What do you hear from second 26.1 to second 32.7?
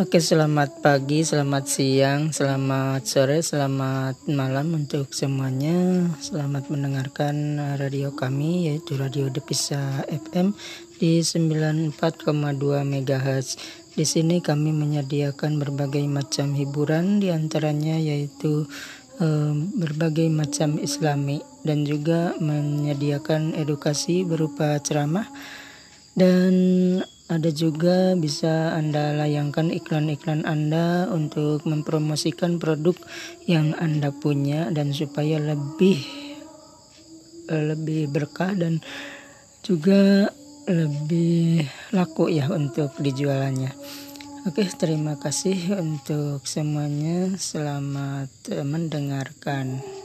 dan ada juga bisa Anda layangkan iklan-iklan Anda untuk mempromosikan